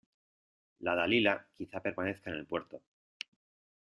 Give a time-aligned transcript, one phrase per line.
[0.87, 2.81] "la Dalila" quizá permanezca en el puerto: